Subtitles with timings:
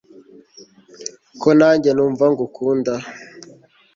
[1.41, 2.93] ko na njye numva ngukunda